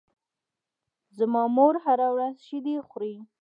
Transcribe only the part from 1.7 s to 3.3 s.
هره ورځ شیدې خوري.